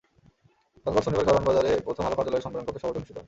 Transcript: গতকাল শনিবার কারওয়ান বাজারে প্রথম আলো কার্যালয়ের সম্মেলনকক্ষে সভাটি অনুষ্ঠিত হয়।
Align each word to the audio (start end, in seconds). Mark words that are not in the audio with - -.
গতকাল 0.85 1.01
শনিবার 1.05 1.25
কারওয়ান 1.27 1.45
বাজারে 1.49 1.71
প্রথম 1.85 2.03
আলো 2.05 2.15
কার্যালয়ের 2.17 2.45
সম্মেলনকক্ষে 2.45 2.81
সভাটি 2.81 2.97
অনুষ্ঠিত 2.97 3.15
হয়। 3.15 3.19